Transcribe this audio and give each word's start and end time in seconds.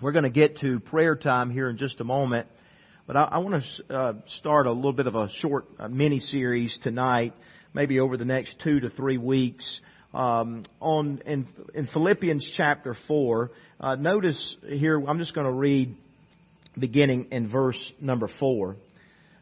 We're 0.00 0.12
going 0.12 0.24
to 0.24 0.30
get 0.30 0.58
to 0.58 0.80
prayer 0.80 1.14
time 1.14 1.50
here 1.50 1.70
in 1.70 1.76
just 1.76 2.00
a 2.00 2.04
moment, 2.04 2.48
but 3.06 3.16
I, 3.16 3.28
I 3.32 3.38
want 3.38 3.62
to 3.62 3.94
uh, 3.94 4.12
start 4.26 4.66
a 4.66 4.72
little 4.72 4.92
bit 4.92 5.06
of 5.06 5.14
a 5.14 5.30
short 5.30 5.66
uh, 5.78 5.86
mini 5.86 6.18
series 6.18 6.76
tonight, 6.82 7.32
maybe 7.72 8.00
over 8.00 8.16
the 8.16 8.24
next 8.24 8.56
two 8.58 8.80
to 8.80 8.90
three 8.90 9.18
weeks. 9.18 9.80
Um, 10.12 10.64
on 10.80 11.22
in, 11.26 11.46
in 11.74 11.86
Philippians 11.86 12.52
chapter 12.56 12.96
four, 13.06 13.52
uh, 13.78 13.94
notice 13.94 14.56
here. 14.66 15.00
I'm 15.00 15.18
just 15.20 15.32
going 15.32 15.46
to 15.46 15.52
read 15.52 15.96
beginning 16.76 17.28
in 17.30 17.48
verse 17.48 17.92
number 18.00 18.28
four. 18.40 18.76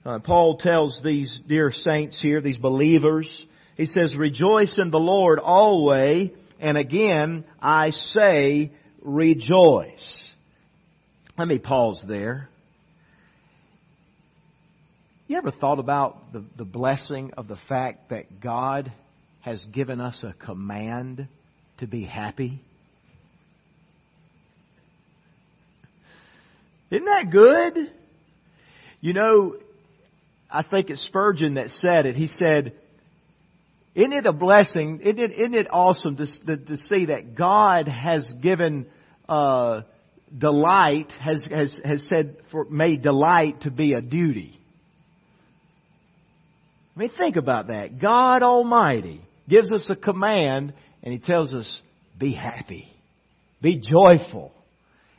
Uh, 0.05 0.19
Paul 0.19 0.59
tells 0.59 1.01
these 1.03 1.41
dear 1.49 1.73
saints 1.73 2.21
here, 2.21 2.43
these 2.43 2.59
believers, 2.59 3.47
he 3.79 3.87
says, 3.87 4.15
"Rejoice 4.15 4.79
in 4.79 4.91
the 4.91 4.99
Lord 4.99 5.39
always." 5.39 6.31
And 6.61 6.77
again, 6.77 7.45
I 7.61 7.91
say, 7.91 8.71
rejoice. 9.01 10.32
Let 11.39 11.49
me 11.49 11.59
pause 11.59 12.05
there. 12.07 12.49
You 15.29 15.39
ever 15.39 15.51
thought 15.51 15.79
about 15.79 16.33
the, 16.33 16.45
the 16.59 16.65
blessing 16.65 17.33
of 17.39 17.49
the 17.49 17.57
fact 17.69 18.11
that 18.11 18.41
God 18.41 18.93
has 19.41 19.65
given 19.73 19.99
us 19.99 20.23
a 20.23 20.35
command 20.35 21.27
to 21.79 21.87
be 21.87 22.05
happy? 22.05 22.61
Isn't 26.91 27.07
that 27.07 27.31
good? 27.31 27.91
You 29.01 29.15
know, 29.15 29.57
I 30.51 30.63
think 30.63 30.91
it's 30.91 31.03
Spurgeon 31.03 31.55
that 31.55 31.71
said 31.71 32.05
it. 32.05 32.15
He 32.15 32.27
said, 32.27 32.75
isn't 33.95 34.13
it 34.13 34.27
a 34.27 34.33
blessing? 34.35 35.01
Isn't 35.01 35.19
it, 35.19 35.33
isn't 35.33 35.55
it 35.55 35.67
awesome 35.71 36.17
to, 36.19 36.27
to, 36.47 36.57
to 36.59 36.77
see 36.77 37.07
that 37.07 37.35
God 37.35 37.89
has 37.89 38.35
given 38.43 38.87
uh, 39.31 39.83
delight, 40.37 41.13
has, 41.21 41.47
has, 41.51 41.81
has 41.85 42.09
said, 42.09 42.37
for, 42.51 42.65
made 42.67 43.03
delight 43.03 43.63
to 43.63 43.71
be 43.71 43.93
a 43.95 44.01
duty? 44.01 44.59
I 46.97 47.01
mean, 47.01 47.11
think 47.11 47.37
about 47.37 47.69
that. 47.69 47.99
God 47.99 48.43
Almighty 48.43 49.23
gives 49.49 49.73
us 49.73 49.89
a 49.91 49.97
command 49.97 50.75
and 51.03 51.13
He 51.13 51.19
tells 51.19 51.55
us, 51.55 51.81
be 52.19 52.33
happy. 52.33 52.89
Be 53.61 53.81
joyful. 53.81 54.53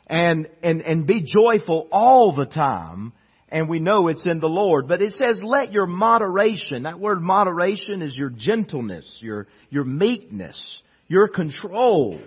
And, 0.07 0.49
and, 0.61 0.81
and 0.81 1.07
be 1.07 1.23
joyful 1.23 1.87
all 1.91 2.35
the 2.35 2.45
time 2.45 3.13
and 3.53 3.69
we 3.69 3.79
know 3.79 4.07
it's 4.07 4.25
in 4.25 4.39
the 4.39 4.49
Lord. 4.49 4.87
But 4.87 5.03
it 5.03 5.13
says, 5.13 5.41
let 5.43 5.71
your 5.71 5.85
moderation, 5.85 6.83
that 6.83 6.99
word 6.99 7.21
moderation 7.21 8.01
is 8.01 8.17
your 8.17 8.31
gentleness, 8.31 9.19
your, 9.21 9.47
your 9.69 9.83
meekness, 9.83 10.81
your 11.07 11.27
control, 11.27 12.19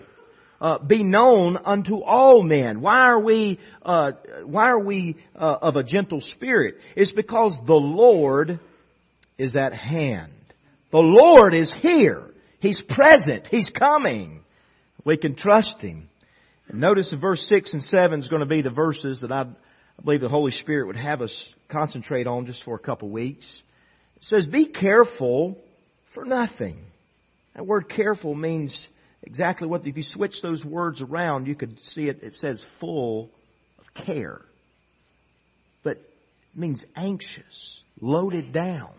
uh, 0.61 0.79
be 0.79 1.03
known 1.03 1.57
unto 1.57 2.03
all 2.03 2.43
men. 2.43 2.81
Why 2.81 3.01
are 3.01 3.21
we, 3.21 3.59
uh, 3.83 4.13
why 4.45 4.69
are 4.71 4.79
we 4.79 5.17
uh, 5.35 5.59
of 5.63 5.77
a 5.77 5.85
gentle 5.85 6.21
spirit? 6.21 6.77
It's 6.95 7.13
because 7.13 7.57
the 7.67 7.75
Lord 7.75 8.61
is 9.39 9.57
at 9.57 9.75
hand. 9.75 10.33
The 10.93 10.99
Lord 10.99 11.55
is 11.55 11.75
here. 11.81 12.23
He's 12.61 12.81
present. 12.81 13.47
He's 13.49 13.71
coming. 13.71 14.43
We 15.05 15.17
can 15.17 15.37
trust 15.37 15.81
Him. 15.81 16.09
And 16.69 16.81
notice 16.81 17.13
verse 17.13 17.47
6 17.49 17.75
and 17.75 17.83
7 17.83 18.21
is 18.21 18.29
going 18.29 18.41
to 18.41 18.47
be 18.47 18.63
the 18.63 18.71
verses 18.71 19.21
that 19.21 19.31
I've 19.31 19.55
I 19.99 20.03
believe 20.03 20.21
the 20.21 20.29
Holy 20.29 20.53
Spirit 20.53 20.87
would 20.89 20.97
have 20.97 21.23
us 21.23 21.55
concentrate 21.69 22.27
on 22.27 22.47
just 22.47 22.63
for 22.65 22.77
a 22.77 22.79
couple 22.79 23.09
weeks. 23.09 23.47
It 24.17 24.25
says, 24.25 24.47
be 24.47 24.67
careful 24.67 25.59
for 26.15 26.25
nothing. 26.25 26.85
That 27.55 27.67
word 27.67 27.89
careful 27.89 28.35
means 28.35 28.87
exactly 29.27 29.69
what, 29.69 29.87
if 29.87 29.97
you 29.97 30.03
switch 30.03 30.41
those 30.43 30.65
words 30.65 31.03
around, 31.03 31.47
you 31.47 31.55
could 31.55 31.79
see 31.85 32.05
it, 32.05 32.23
it 32.23 32.35
says 32.35 32.65
full 32.81 33.31
of 33.79 34.05
care. 34.07 34.41
But 35.83 35.99
it 35.99 36.05
means 36.55 36.85
anxious, 36.95 37.81
loaded 38.01 38.53
down. 38.53 38.95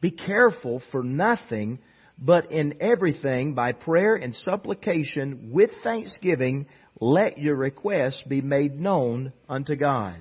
Be 0.00 0.10
careful 0.10 0.82
for 0.92 1.02
nothing, 1.02 1.78
but 2.18 2.52
in 2.52 2.76
everything 2.80 3.54
by 3.54 3.72
prayer 3.72 4.14
and 4.14 4.34
supplication 4.34 5.50
with 5.52 5.70
thanksgiving 5.82 6.66
let 7.00 7.38
your 7.38 7.56
requests 7.56 8.22
be 8.28 8.42
made 8.42 8.78
known 8.78 9.32
unto 9.48 9.74
God. 9.74 10.20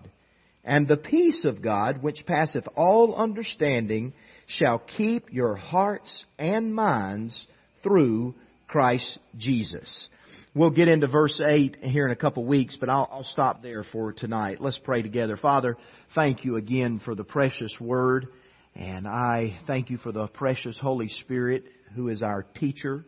And 0.64 0.88
the 0.88 0.98
peace 0.98 1.46
of 1.46 1.62
God, 1.62 2.02
which 2.02 2.26
passeth 2.26 2.68
all 2.76 3.16
understanding, 3.16 4.14
shall 4.48 4.80
keep 4.80 5.32
your 5.32 5.56
hearts 5.56 6.26
and 6.38 6.74
minds 6.74 7.48
through 7.84 8.36
Christ 8.70 9.18
Jesus. 9.36 10.10
We'll 10.54 10.70
get 10.70 10.88
into 10.88 11.08
verse 11.08 11.42
8 11.44 11.78
here 11.82 12.06
in 12.06 12.12
a 12.12 12.16
couple 12.16 12.46
weeks, 12.46 12.78
but 12.80 12.88
I'll, 12.88 13.10
I'll, 13.12 13.24
stop 13.24 13.64
there 13.64 13.84
for 13.84 14.14
tonight. 14.14 14.62
Let's 14.62 14.78
pray 14.78 15.02
together. 15.02 15.38
Father, 15.38 15.76
thank 16.14 16.46
you 16.46 16.56
again 16.56 17.02
for 17.04 17.16
the 17.16 17.24
precious 17.24 17.76
word, 17.80 18.28
and 18.76 19.08
I 19.08 19.58
thank 19.66 19.90
you 19.90 19.98
for 19.98 20.12
the 20.12 20.28
precious 20.28 20.78
Holy 20.80 21.10
Spirit 21.10 21.64
who 21.96 22.10
is 22.10 22.22
our 22.22 22.44
teacher. 22.44 23.04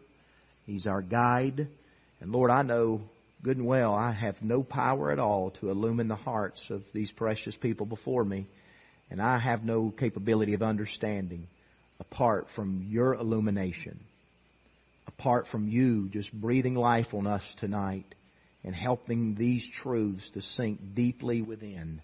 He's 0.65 0.87
our 0.87 1.03
guide. 1.03 1.67
And 2.21 2.31
Lord, 2.31 2.49
I 2.49 2.63
know 2.63 3.03
good 3.43 3.57
and 3.57 3.67
well 3.67 3.93
I 3.93 4.13
have 4.13 4.41
no 4.41 4.63
power 4.63 5.11
at 5.11 5.19
all 5.19 5.51
to 5.61 5.69
illumine 5.69 6.07
the 6.07 6.15
hearts 6.15 6.59
of 6.71 6.81
these 6.91 7.11
precious 7.11 7.55
people 7.55 7.85
before 7.85 8.25
me, 8.25 8.47
and 9.11 9.21
I 9.21 9.37
have 9.37 9.63
no 9.63 9.91
capability 9.91 10.55
of 10.55 10.63
understanding 10.63 11.45
apart 11.99 12.47
from 12.55 12.87
your 12.89 13.13
illumination, 13.13 13.99
apart 15.21 15.45
from 15.51 15.67
you 15.67 16.09
just 16.09 16.33
breathing 16.33 16.73
life 16.73 17.13
on 17.13 17.27
us 17.27 17.43
tonight 17.59 18.15
and 18.63 18.73
helping 18.73 19.35
these 19.35 19.63
truths 19.83 20.27
to 20.33 20.41
sink 20.41 20.79
deeply 20.95 21.43
within, 21.43 22.01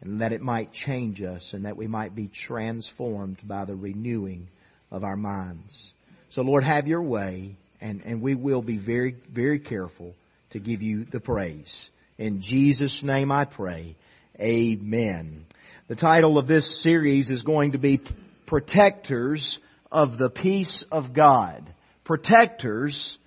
and 0.00 0.20
that 0.20 0.32
it 0.32 0.40
might 0.40 0.72
change 0.72 1.20
us 1.20 1.50
and 1.52 1.64
that 1.64 1.76
we 1.76 1.88
might 1.88 2.14
be 2.14 2.30
transformed 2.46 3.38
by 3.42 3.64
the 3.64 3.74
renewing 3.74 4.46
of 4.92 5.02
our 5.02 5.16
minds. 5.16 5.92
So 6.30 6.42
Lord, 6.42 6.62
have 6.62 6.86
your 6.86 7.02
way, 7.02 7.56
and, 7.80 8.02
and 8.04 8.22
we 8.22 8.36
will 8.36 8.62
be 8.62 8.78
very, 8.78 9.16
very 9.32 9.58
careful 9.58 10.14
to 10.50 10.60
give 10.60 10.80
you 10.80 11.06
the 11.10 11.20
praise. 11.20 11.88
In 12.18 12.40
Jesus' 12.40 13.00
name 13.02 13.32
I 13.32 13.46
pray. 13.46 13.96
Amen. 14.38 15.44
The 15.88 15.96
title 15.96 16.38
of 16.38 16.46
this 16.46 16.82
series 16.84 17.30
is 17.30 17.42
going 17.42 17.72
to 17.72 17.78
be 17.78 18.00
Protectors 18.46 19.58
of 19.90 20.18
the 20.18 20.30
Peace 20.30 20.84
of 20.92 21.12
God. 21.12 21.68
Protectors 22.04 23.18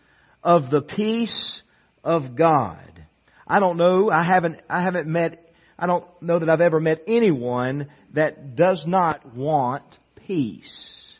of 0.43 0.69
the 0.69 0.81
Peace 0.81 1.61
of 2.03 2.35
God. 2.35 3.03
I 3.47 3.59
don't 3.59 3.77
know, 3.77 4.11
I 4.11 4.23
haven't, 4.23 4.61
I 4.69 4.81
haven't 4.81 5.07
met, 5.07 5.53
I 5.79 5.87
don't 5.87 6.05
know 6.21 6.39
that 6.39 6.49
I've 6.49 6.61
ever 6.61 6.79
met 6.79 7.03
anyone 7.07 7.87
that 8.13 8.55
does 8.55 8.83
not 8.85 9.35
want 9.35 9.83
peace. 10.27 11.13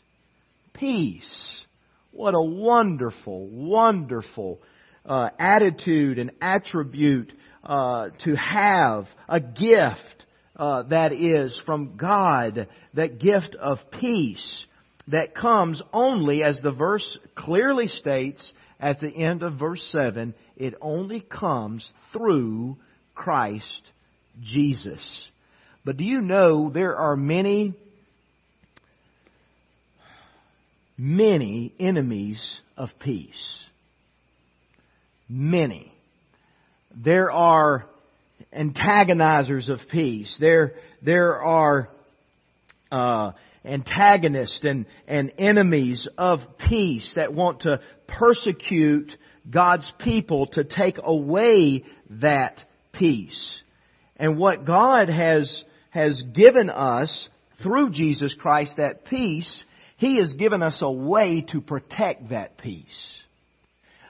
Peace. 0.72 1.64
What 2.12 2.34
a 2.34 2.42
wonderful, 2.42 3.48
wonderful 3.48 4.60
uh, 5.06 5.30
attitude 5.38 6.18
and 6.18 6.32
attribute 6.40 7.32
uh, 7.64 8.10
to 8.24 8.34
have 8.36 9.06
a 9.28 9.40
gift 9.40 10.26
uh, 10.56 10.82
that 10.84 11.12
is 11.12 11.60
from 11.64 11.96
God, 11.96 12.68
that 12.94 13.18
gift 13.18 13.54
of 13.54 13.78
peace 13.90 14.66
that 15.08 15.34
comes 15.34 15.82
only, 15.92 16.42
as 16.42 16.60
the 16.60 16.72
verse 16.72 17.18
clearly 17.34 17.88
states 17.88 18.52
at 18.80 19.00
the 19.00 19.10
end 19.10 19.42
of 19.42 19.58
verse 19.58 19.82
7, 19.92 20.34
it 20.56 20.74
only 20.80 21.20
comes 21.20 21.90
through 22.12 22.76
Christ 23.14 23.82
Jesus. 24.40 25.28
But 25.84 25.96
do 25.96 26.04
you 26.04 26.20
know 26.20 26.70
there 26.70 26.96
are 26.96 27.16
many, 27.16 27.74
many 30.96 31.72
enemies 31.78 32.60
of 32.76 32.90
peace? 33.00 33.58
many. 35.28 35.92
There 36.94 37.30
are 37.30 37.86
antagonizers 38.56 39.68
of 39.68 39.80
peace. 39.90 40.34
There, 40.40 40.74
there 41.02 41.42
are 41.42 41.90
uh, 42.90 43.32
antagonists 43.68 44.60
and, 44.62 44.86
and 45.06 45.32
enemies 45.38 46.08
of 46.16 46.40
peace 46.68 47.12
that 47.16 47.34
want 47.34 47.60
to 47.60 47.80
persecute 48.06 49.14
God's 49.48 49.90
people 49.98 50.46
to 50.48 50.64
take 50.64 50.98
away 51.02 51.84
that 52.10 52.60
peace. 52.92 53.60
And 54.16 54.38
what 54.38 54.64
God 54.64 55.08
has, 55.08 55.64
has 55.90 56.22
given 56.34 56.70
us 56.70 57.28
through 57.62 57.90
Jesus 57.90 58.34
Christ, 58.34 58.76
that 58.76 59.04
peace, 59.04 59.62
He 59.96 60.16
has 60.16 60.34
given 60.34 60.62
us 60.62 60.80
a 60.82 60.90
way 60.90 61.42
to 61.52 61.60
protect 61.60 62.30
that 62.30 62.58
peace 62.58 63.18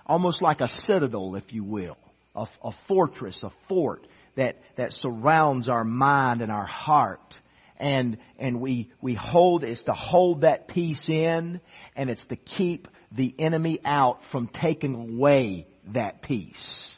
almost 0.09 0.41
like 0.41 0.61
a 0.61 0.69
citadel, 0.69 1.37
if 1.37 1.53
you 1.53 1.63
will, 1.63 1.99
a, 2.35 2.47
a 2.65 2.71
fortress, 2.87 3.43
a 3.43 3.51
fort 3.69 4.07
that, 4.37 4.57
that 4.77 4.93
surrounds 4.93 5.69
our 5.69 5.85
mind 5.85 6.41
and 6.41 6.51
our 6.51 6.67
heart. 6.67 7.35
And, 7.79 8.19
and 8.39 8.61
we, 8.61 8.91
we 9.01 9.15
hold, 9.15 9.65
it's 9.65 9.85
to 9.85 9.93
hold 9.93 10.43
that 10.43 10.69
peace 10.69 11.09
in, 11.09 11.61
and 11.97 12.11
it's 12.11 12.25
to 12.27 12.37
keep 12.37 12.89
the 13.17 13.35
enemy 13.39 13.81
out 13.85 14.19
from 14.31 14.49
taking 14.49 15.17
away 15.17 15.67
that 15.95 16.23
peace. 16.23 16.93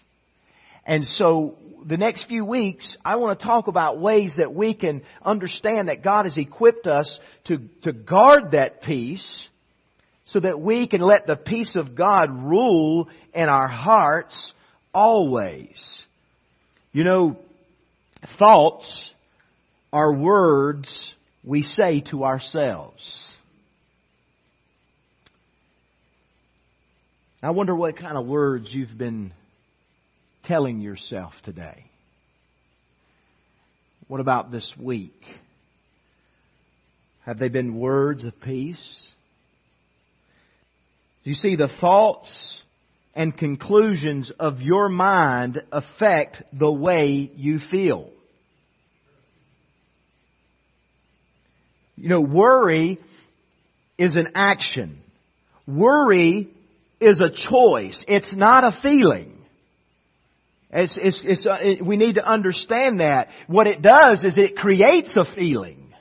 And 0.87 1.06
so 1.06 1.56
the 1.87 1.97
next 1.97 2.25
few 2.25 2.44
weeks, 2.44 2.97
I 3.05 3.17
want 3.17 3.38
to 3.38 3.47
talk 3.47 3.69
about 3.69 4.00
ways 4.00 4.35
that 4.37 4.55
we 4.55 4.75
can 4.75 5.03
understand 5.23 5.88
that 5.88 6.03
God 6.03 6.25
has 6.25 6.37
equipped 6.37 6.87
us 6.87 7.19
to, 7.44 7.59
to 7.82 7.93
guard 7.93 8.53
that 8.53 8.82
peace 8.82 9.49
so 10.25 10.41
that 10.41 10.61
we 10.61 10.87
can 10.87 11.00
let 11.00 11.27
the 11.27 11.37
peace 11.37 11.77
of 11.77 11.94
God 11.94 12.31
rule 12.31 13.09
in 13.35 13.49
our 13.49 13.69
hearts 13.69 14.53
always. 14.93 16.05
You 16.93 17.05
know, 17.05 17.37
thoughts 18.38 19.11
are 19.93 20.13
words 20.13 21.15
we 21.43 21.63
say 21.63 22.01
to 22.11 22.25
ourselves. 22.25 23.27
I 27.43 27.51
wonder 27.51 27.75
what 27.75 27.97
kind 27.97 28.19
of 28.19 28.27
words 28.27 28.69
you've 28.71 28.99
been 28.99 29.33
telling 30.45 30.81
yourself 30.81 31.33
today. 31.45 31.87
What 34.09 34.21
about 34.21 34.51
this 34.51 34.71
week? 34.79 35.23
Have 37.25 37.39
they 37.39 37.49
been 37.49 37.79
words 37.79 38.25
of 38.25 38.39
peace? 38.41 39.09
You 41.23 41.35
see, 41.35 41.57
the 41.57 41.71
thoughts 41.81 42.61
and 43.15 43.37
conclusions 43.37 44.33
of 44.39 44.61
your 44.61 44.89
mind 44.89 45.63
affect 45.73 46.43
the 46.53 46.71
way 46.71 47.31
you 47.35 47.59
feel. 47.71 48.11
You 52.00 52.08
know, 52.08 52.20
worry 52.23 52.99
is 53.99 54.17
an 54.17 54.29
action. 54.35 55.02
Worry 55.67 56.49
is 56.99 57.20
a 57.20 57.31
choice. 57.31 58.02
It's 58.08 58.35
not 58.35 58.64
a 58.64 58.75
feeling. 58.82 59.37
It's, 60.73 60.99
it's, 61.00 61.23
it's, 61.23 61.47
uh, 61.47 61.58
it, 61.61 61.85
we 61.85 61.99
need 61.99 62.14
to 62.14 62.26
understand 62.26 63.00
that. 63.00 63.29
What 63.49 63.67
it 63.67 63.82
does 63.82 64.25
is 64.25 64.38
it 64.38 64.56
creates 64.56 65.14
a 65.14 65.26
feeling. 65.35 65.93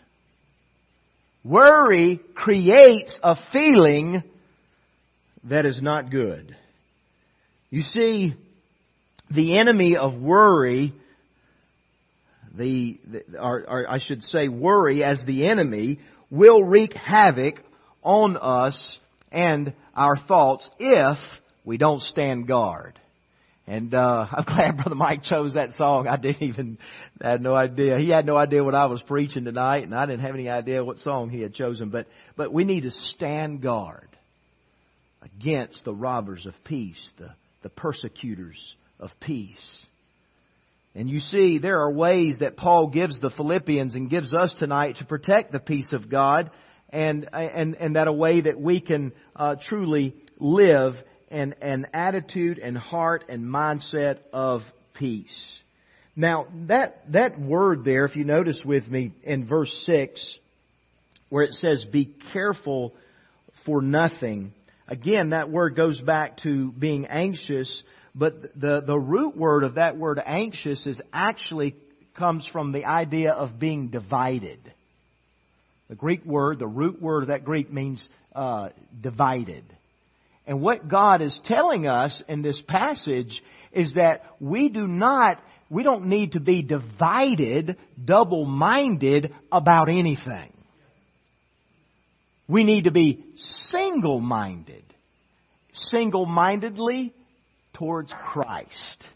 Worry 1.43 2.21
creates 2.33 3.19
a 3.21 3.35
feeling 3.51 4.23
that 5.49 5.65
is 5.65 5.81
not 5.81 6.11
good. 6.11 6.55
You 7.71 7.81
see, 7.81 8.35
the 9.29 9.57
enemy 9.57 9.97
of 9.97 10.13
worry, 10.13 10.93
the, 12.55 12.99
the 13.05 13.39
or, 13.39 13.63
or 13.67 13.89
I 13.89 13.99
should 13.99 14.23
say 14.23 14.47
worry 14.47 15.03
as 15.03 15.23
the 15.25 15.47
enemy, 15.47 15.99
will 16.29 16.63
wreak 16.63 16.93
havoc 16.93 17.61
on 18.03 18.37
us 18.37 18.97
and 19.31 19.73
our 19.95 20.17
thoughts 20.17 20.69
if 20.79 21.17
we 21.65 21.77
don't 21.77 22.01
stand 22.01 22.47
guard. 22.47 22.99
And 23.67 23.93
uh, 23.93 24.25
I'm 24.31 24.43
glad 24.45 24.77
Brother 24.77 24.95
Mike 24.95 25.23
chose 25.23 25.53
that 25.53 25.75
song. 25.75 26.07
I 26.07 26.17
didn't 26.17 26.43
even 26.43 26.77
I 27.21 27.31
had 27.31 27.41
no 27.41 27.53
idea. 27.53 27.99
He 27.99 28.09
had 28.09 28.25
no 28.25 28.35
idea 28.35 28.63
what 28.63 28.75
I 28.75 28.87
was 28.87 29.01
preaching 29.03 29.45
tonight, 29.45 29.83
and 29.83 29.93
I 29.93 30.05
didn't 30.05 30.21
have 30.21 30.33
any 30.33 30.49
idea 30.49 30.83
what 30.83 30.99
song 30.99 31.29
he 31.29 31.41
had 31.41 31.53
chosen. 31.53 31.89
But 31.89 32.07
but 32.35 32.51
we 32.51 32.63
need 32.63 32.81
to 32.81 32.91
stand 32.91 33.61
guard 33.61 34.07
against 35.21 35.85
the 35.85 35.93
robbers 35.93 36.45
of 36.45 36.53
peace, 36.63 37.09
the 37.19 37.29
the 37.61 37.69
persecutors 37.69 38.75
of 38.99 39.11
peace. 39.19 39.85
And 40.95 41.09
you 41.09 41.19
see, 41.19 41.59
there 41.59 41.81
are 41.81 41.91
ways 41.91 42.39
that 42.39 42.57
Paul 42.57 42.87
gives 42.87 43.19
the 43.19 43.29
Philippians 43.29 43.95
and 43.95 44.09
gives 44.09 44.33
us 44.33 44.53
tonight 44.55 44.97
to 44.97 45.05
protect 45.05 45.51
the 45.51 45.59
peace 45.59 45.93
of 45.93 46.09
God, 46.09 46.49
and 46.89 47.29
and 47.31 47.75
and 47.75 47.95
that 47.95 48.07
a 48.07 48.13
way 48.13 48.41
that 48.41 48.59
we 48.59 48.81
can 48.81 49.13
uh, 49.35 49.55
truly 49.61 50.15
live 50.39 50.95
an, 51.29 51.53
an 51.61 51.87
attitude 51.93 52.57
and 52.57 52.77
heart 52.77 53.25
and 53.29 53.43
mindset 53.45 54.19
of 54.33 54.61
peace. 54.93 55.35
Now 56.15 56.47
that 56.67 57.11
that 57.11 57.39
word 57.39 57.85
there, 57.85 58.05
if 58.05 58.15
you 58.15 58.23
notice 58.23 58.65
with 58.65 58.87
me 58.87 59.13
in 59.23 59.45
verse 59.45 59.71
six, 59.85 60.37
where 61.29 61.43
it 61.43 61.53
says, 61.53 61.85
"Be 61.85 62.05
careful 62.33 62.95
for 63.65 63.81
nothing." 63.81 64.53
Again, 64.87 65.29
that 65.29 65.51
word 65.51 65.75
goes 65.75 66.01
back 66.01 66.37
to 66.37 66.71
being 66.71 67.05
anxious, 67.05 67.83
but 68.15 68.59
the, 68.59 68.81
the 68.81 68.97
root 68.97 69.37
word 69.37 69.63
of 69.63 69.75
that 69.75 69.97
word 69.97 70.19
anxious 70.23 70.85
is 70.85 71.01
actually 71.13 71.75
comes 72.17 72.47
from 72.47 72.71
the 72.71 72.85
idea 72.85 73.31
of 73.31 73.59
being 73.59 73.89
divided. 73.89 74.59
The 75.89 75.95
Greek 75.95 76.25
word, 76.25 76.59
the 76.59 76.67
root 76.67 77.01
word 77.01 77.23
of 77.23 77.29
that 77.29 77.45
Greek 77.45 77.71
means 77.71 78.07
uh, 78.35 78.69
divided. 78.99 79.63
And 80.45 80.61
what 80.61 80.87
God 80.87 81.21
is 81.21 81.39
telling 81.45 81.87
us 81.87 82.23
in 82.27 82.41
this 82.41 82.61
passage 82.67 83.41
is 83.71 83.93
that 83.93 84.23
we 84.39 84.69
do 84.69 84.87
not, 84.87 85.41
we 85.69 85.83
don't 85.83 86.07
need 86.07 86.33
to 86.33 86.39
be 86.39 86.63
divided, 86.63 87.77
double-minded 88.03 89.33
about 89.51 89.89
anything. 89.89 90.51
We 92.47 92.63
need 92.63 92.85
to 92.85 92.91
be 92.91 93.23
single 93.35 94.19
minded, 94.19 94.83
single 95.71 96.25
mindedly 96.25 97.13
towards 97.79 98.13
Christ. 98.13 99.07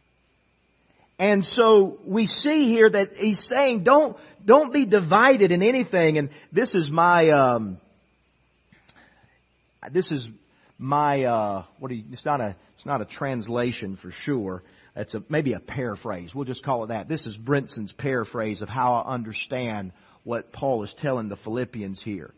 And 1.19 1.45
so 1.45 1.99
we 2.05 2.25
see 2.25 2.69
here 2.69 2.89
that 2.89 3.13
he's 3.17 3.45
saying, 3.47 3.83
don't, 3.83 4.17
don't 4.43 4.73
be 4.73 4.85
divided 4.85 5.51
in 5.51 5.61
anything. 5.61 6.17
And 6.17 6.29
this 6.51 6.73
is 6.73 6.89
my, 6.89 7.29
um, 7.29 7.77
this 9.91 10.11
is 10.11 10.27
my, 10.79 11.23
uh, 11.25 11.65
what 11.77 11.89
do 11.89 11.95
you, 11.95 12.05
it's 12.11 12.25
not 12.25 12.41
a, 12.41 12.55
it's 12.75 12.85
not 12.85 13.01
a 13.01 13.05
translation 13.05 13.97
for 14.01 14.11
sure. 14.11 14.63
It's 14.95 15.13
a, 15.13 15.23
maybe 15.27 15.53
a 15.53 15.59
paraphrase. 15.59 16.33
We'll 16.33 16.45
just 16.45 16.63
call 16.63 16.85
it 16.85 16.87
that. 16.87 17.09
This 17.09 17.25
is 17.25 17.35
Brinson's 17.35 17.91
paraphrase 17.91 18.61
of 18.61 18.69
how 18.69 18.93
I 18.93 19.13
understand 19.13 19.91
what 20.23 20.53
Paul 20.53 20.83
is 20.83 20.95
telling 20.99 21.29
the 21.29 21.37
Philippians 21.37 22.01
here. 22.01 22.33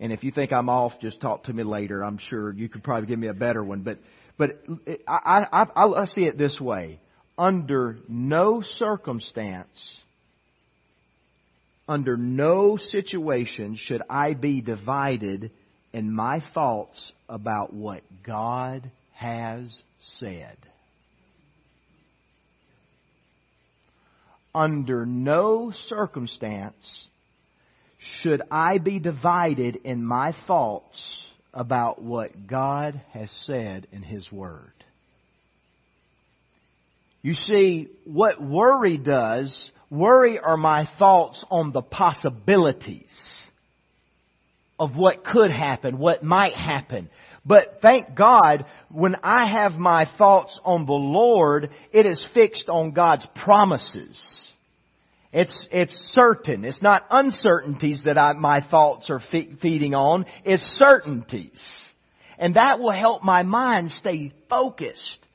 And 0.00 0.12
if 0.12 0.24
you 0.24 0.30
think 0.30 0.52
I'm 0.52 0.68
off, 0.68 0.92
just 1.00 1.20
talk 1.20 1.44
to 1.44 1.52
me 1.52 1.64
later. 1.64 2.04
I'm 2.04 2.18
sure 2.18 2.52
you 2.52 2.68
could 2.68 2.84
probably 2.84 3.08
give 3.08 3.18
me 3.18 3.28
a 3.28 3.34
better 3.34 3.62
one. 3.64 3.82
But, 3.82 3.98
but 4.36 4.62
I, 5.06 5.46
I, 5.52 5.66
I, 5.76 6.04
see 6.06 6.24
it 6.24 6.36
this 6.36 6.60
way. 6.60 6.98
Under 7.38 7.98
no 8.08 8.62
circumstance, 8.62 9.98
under 11.88 12.16
no 12.16 12.76
situation 12.76 13.76
should 13.76 14.02
I 14.08 14.34
be 14.34 14.60
divided 14.60 15.50
in 15.92 16.12
my 16.12 16.42
thoughts 16.52 17.12
about 17.28 17.72
what 17.72 18.02
God 18.24 18.90
has 19.14 19.82
said. 20.00 20.56
Under 24.54 25.04
no 25.04 25.72
circumstance 25.72 27.06
should 27.98 28.42
I 28.50 28.78
be 28.78 28.98
divided 28.98 29.76
in 29.84 30.04
my 30.04 30.34
thoughts 30.46 31.23
about 31.54 32.02
what 32.02 32.46
God 32.46 33.00
has 33.12 33.30
said 33.44 33.86
in 33.92 34.02
His 34.02 34.30
Word? 34.30 34.72
You 37.22 37.32
see, 37.32 37.88
what 38.04 38.42
worry 38.42 38.98
does, 38.98 39.70
worry 39.90 40.38
are 40.38 40.58
my 40.58 40.86
thoughts 40.98 41.42
on 41.50 41.72
the 41.72 41.80
possibilities 41.80 43.42
of 44.78 44.96
what 44.96 45.24
could 45.24 45.50
happen, 45.50 45.98
what 45.98 46.22
might 46.22 46.54
happen. 46.54 47.08
But 47.46 47.78
thank 47.80 48.14
God, 48.14 48.66
when 48.90 49.16
I 49.22 49.46
have 49.50 49.72
my 49.72 50.06
thoughts 50.18 50.58
on 50.64 50.86
the 50.86 50.92
Lord, 50.92 51.70
it 51.92 52.06
is 52.06 52.26
fixed 52.34 52.68
on 52.68 52.92
God's 52.92 53.26
promises. 53.34 54.52
It's, 55.34 55.68
it's 55.72 55.94
certain. 56.12 56.64
It's 56.64 56.80
not 56.80 57.06
uncertainties 57.10 58.04
that 58.04 58.16
I, 58.16 58.34
my 58.34 58.60
thoughts 58.60 59.10
are 59.10 59.18
fe- 59.18 59.56
feeding 59.60 59.92
on. 59.92 60.26
It's 60.44 60.62
certainties. 60.62 61.60
And 62.38 62.54
that 62.54 62.78
will 62.78 62.92
help 62.92 63.24
my 63.24 63.42
mind 63.42 63.90
stay 63.90 64.32
focused 64.48 65.26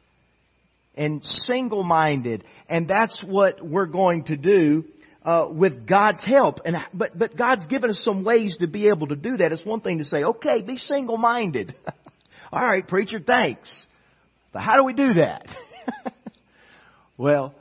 and 0.96 1.22
single-minded. 1.24 2.46
And 2.70 2.88
that's 2.88 3.22
what 3.22 3.62
we're 3.62 3.88
going 3.88 4.24
to 4.26 4.38
do 4.38 4.86
uh, 5.26 5.50
with 5.52 5.86
God's 5.86 6.24
help. 6.24 6.62
And 6.64 6.78
but 6.94 7.20
but 7.20 7.36
God's 7.36 7.68
given 7.68 7.90
us 7.90 8.02
some 8.02 8.24
ways 8.24 8.56
to 8.62 8.68
be 8.68 8.88
able 8.88 9.08
to 9.08 9.18
do 9.18 9.36
that. 9.36 9.52
It's 9.52 9.66
one 9.66 9.82
thing 9.82 9.98
to 9.98 10.06
say, 10.06 10.24
okay, 10.24 10.62
be 10.62 10.78
single-minded. 10.78 11.76
All 12.54 12.66
right, 12.66 12.88
preacher, 12.88 13.20
thanks. 13.20 13.86
But 14.54 14.62
how 14.62 14.78
do 14.78 14.86
we 14.86 14.94
do 14.94 15.16
that? 15.16 15.46
well, 17.18 17.54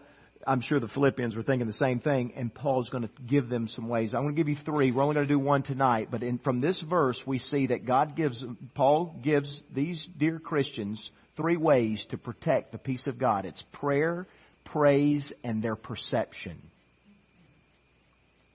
I'm 0.48 0.62
sure 0.62 0.80
the 0.80 0.88
Philippians 0.88 1.36
were 1.36 1.42
thinking 1.42 1.66
the 1.66 1.74
same 1.74 2.00
thing, 2.00 2.32
and 2.34 2.52
Paul's 2.52 2.88
going 2.88 3.02
to 3.02 3.10
give 3.28 3.50
them 3.50 3.68
some 3.68 3.86
ways. 3.86 4.14
I'm 4.14 4.22
going 4.22 4.34
to 4.34 4.40
give 4.40 4.48
you 4.48 4.56
three. 4.56 4.90
We're 4.90 5.02
only 5.02 5.14
going 5.14 5.28
to 5.28 5.32
do 5.32 5.38
one 5.38 5.62
tonight, 5.62 6.08
but 6.10 6.22
in, 6.22 6.38
from 6.38 6.62
this 6.62 6.80
verse, 6.80 7.20
we 7.26 7.38
see 7.38 7.66
that 7.66 7.84
God 7.84 8.16
gives, 8.16 8.42
Paul 8.74 9.14
gives 9.22 9.62
these 9.74 10.08
dear 10.18 10.38
Christians 10.38 11.10
three 11.36 11.58
ways 11.58 12.04
to 12.10 12.16
protect 12.16 12.72
the 12.72 12.78
peace 12.78 13.06
of 13.06 13.18
God. 13.18 13.44
It's 13.44 13.62
prayer, 13.72 14.26
praise, 14.64 15.30
and 15.44 15.62
their 15.62 15.76
perception. 15.76 16.56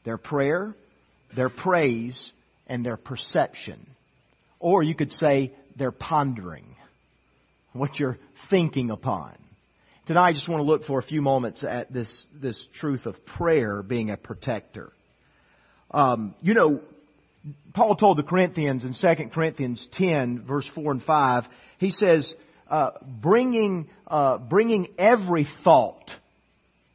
Their 0.04 0.18
prayer, 0.18 0.76
their 1.36 1.50
praise, 1.50 2.34
and 2.66 2.84
their 2.84 2.98
perception. 2.98 3.86
Or 4.60 4.82
you 4.82 4.96
could 4.96 5.12
say 5.12 5.54
their 5.78 5.92
pondering, 5.92 6.76
what 7.74 8.00
you're 8.00 8.18
thinking 8.50 8.90
upon. 8.90 9.36
Tonight 10.06 10.28
I 10.28 10.34
just 10.34 10.50
want 10.50 10.60
to 10.60 10.66
look 10.66 10.84
for 10.84 11.00
a 11.00 11.04
few 11.04 11.22
moments 11.22 11.64
at 11.64 11.94
this, 11.94 12.26
this 12.34 12.62
truth 12.78 13.06
of 13.06 13.26
prayer 13.26 13.82
being 13.82 14.10
a 14.10 14.18
protector. 14.18 14.92
Um, 15.92 16.36
you 16.42 16.54
know, 16.54 16.82
Paul 17.74 17.96
told 17.96 18.18
the 18.18 18.24
Corinthians 18.24 18.84
in 18.84 18.94
2 18.94 19.30
Corinthians 19.30 19.88
10 19.94 20.44
verse 20.46 20.70
4 20.76 20.92
and 20.92 21.04
5, 21.04 21.46
he 21.78 21.90
says, 21.90 22.34
uh, 22.70 22.90
bringing, 23.02 23.88
uh, 24.06 24.40
bringing 24.40 24.90
every 24.98 25.48
thought 25.64 26.12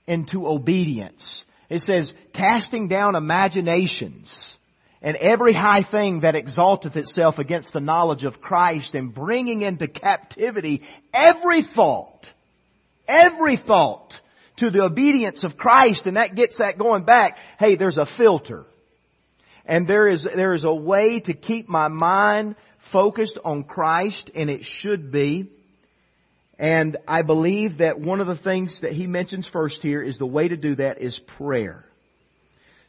into 0.06 0.46
obedience. 0.46 1.44
It 1.70 1.80
says, 1.80 2.12
casting 2.34 2.88
down 2.88 3.16
imaginations 3.16 4.30
and 5.00 5.16
every 5.16 5.54
high 5.54 5.82
thing 5.90 6.20
that 6.20 6.34
exalteth 6.34 6.96
itself 6.96 7.38
against 7.38 7.72
the 7.72 7.80
knowledge 7.80 8.24
of 8.24 8.42
Christ 8.42 8.94
and 8.94 9.14
bringing 9.14 9.62
into 9.62 9.88
captivity 9.88 10.82
every 11.14 11.62
thought, 11.62 12.26
every 13.08 13.56
thought 13.56 14.12
to 14.58 14.70
the 14.70 14.82
obedience 14.82 15.44
of 15.44 15.56
Christ 15.56 16.06
and 16.06 16.16
that 16.16 16.34
gets 16.34 16.58
that 16.58 16.78
going 16.78 17.04
back. 17.04 17.36
Hey, 17.58 17.76
there's 17.76 17.98
a 17.98 18.06
filter. 18.16 18.66
And 19.64 19.86
there 19.86 20.08
is, 20.08 20.24
there 20.24 20.54
is 20.54 20.64
a 20.64 20.74
way 20.74 21.20
to 21.20 21.34
keep 21.34 21.68
my 21.68 21.88
mind 21.88 22.56
focused 22.92 23.38
on 23.44 23.64
Christ 23.64 24.30
and 24.34 24.50
it 24.50 24.62
should 24.64 25.12
be. 25.12 25.50
And 26.58 26.96
I 27.06 27.22
believe 27.22 27.78
that 27.78 28.00
one 28.00 28.20
of 28.20 28.26
the 28.26 28.36
things 28.36 28.80
that 28.82 28.92
he 28.92 29.06
mentions 29.06 29.46
first 29.46 29.80
here 29.80 30.02
is 30.02 30.18
the 30.18 30.26
way 30.26 30.48
to 30.48 30.56
do 30.56 30.74
that 30.76 31.00
is 31.00 31.20
prayer. 31.36 31.84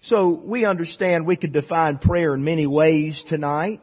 So 0.01 0.29
we 0.29 0.65
understand 0.65 1.27
we 1.27 1.35
could 1.35 1.51
define 1.51 1.97
prayer 1.97 2.33
in 2.33 2.43
many 2.43 2.65
ways 2.65 3.21
tonight. 3.27 3.81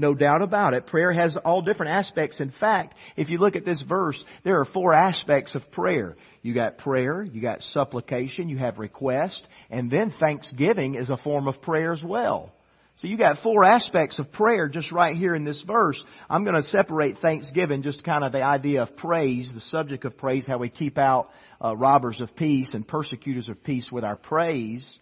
No 0.00 0.14
doubt 0.14 0.40
about 0.40 0.72
it. 0.72 0.86
Prayer 0.86 1.12
has 1.12 1.36
all 1.36 1.60
different 1.60 1.92
aspects. 1.92 2.40
In 2.40 2.52
fact, 2.52 2.94
if 3.16 3.28
you 3.28 3.36
look 3.36 3.54
at 3.54 3.66
this 3.66 3.82
verse, 3.82 4.24
there 4.44 4.58
are 4.58 4.64
four 4.64 4.94
aspects 4.94 5.54
of 5.54 5.70
prayer. 5.72 6.16
You 6.40 6.54
got 6.54 6.78
prayer, 6.78 7.22
you 7.22 7.42
got 7.42 7.60
supplication, 7.60 8.48
you 8.48 8.56
have 8.56 8.78
request, 8.78 9.46
and 9.70 9.90
then 9.90 10.10
thanksgiving 10.18 10.94
is 10.94 11.10
a 11.10 11.18
form 11.18 11.48
of 11.48 11.60
prayer 11.60 11.92
as 11.92 12.02
well. 12.02 12.50
So 12.96 13.08
you 13.08 13.18
got 13.18 13.42
four 13.42 13.62
aspects 13.62 14.18
of 14.18 14.32
prayer 14.32 14.68
just 14.68 14.90
right 14.90 15.14
here 15.14 15.34
in 15.34 15.44
this 15.44 15.60
verse. 15.66 16.02
I'm 16.30 16.44
going 16.44 16.56
to 16.56 16.62
separate 16.62 17.18
thanksgiving, 17.18 17.82
just 17.82 18.02
kind 18.02 18.24
of 18.24 18.32
the 18.32 18.42
idea 18.42 18.80
of 18.82 18.96
praise, 18.96 19.50
the 19.52 19.60
subject 19.60 20.06
of 20.06 20.16
praise, 20.16 20.46
how 20.46 20.56
we 20.56 20.70
keep 20.70 20.96
out 20.96 21.28
uh, 21.62 21.76
robbers 21.76 22.22
of 22.22 22.34
peace 22.34 22.72
and 22.72 22.88
persecutors 22.88 23.50
of 23.50 23.62
peace 23.62 23.92
with 23.92 24.04
our 24.04 24.16
praise. 24.16 24.98